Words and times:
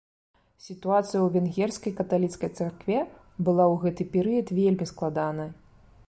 Сітуацыя 0.67 1.05
ў 1.23 1.27
венгерскай 1.35 1.93
каталіцкай 1.99 2.49
царкве 2.59 2.97
была 3.49 3.65
ў 3.73 3.75
гэты 3.83 4.03
перыяд 4.15 4.47
вельмі 4.61 4.85
складанай. 4.93 5.49